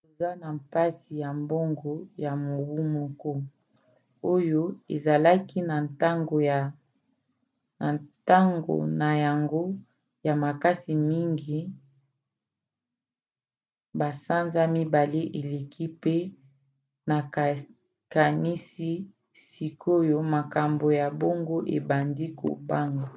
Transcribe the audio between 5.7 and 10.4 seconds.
na ntango na yango ya